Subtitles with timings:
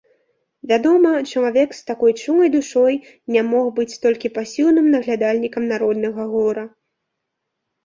[0.69, 2.97] Вядома, чалавек з такой чулай душой
[3.37, 6.69] не мог быць толькі пасіўным наглядальнікам народнага гора.